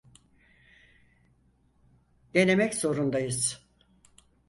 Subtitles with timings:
[2.33, 3.61] Denemek zorundayız.